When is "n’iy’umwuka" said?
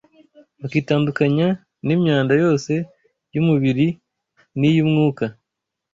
4.59-5.23